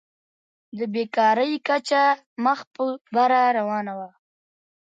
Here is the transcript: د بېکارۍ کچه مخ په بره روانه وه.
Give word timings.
د 0.77 0.79
بېکارۍ 0.93 1.53
کچه 1.67 2.03
مخ 2.45 2.59
په 2.73 2.83
بره 3.13 3.41
روانه 3.57 3.93
وه. 3.99 4.09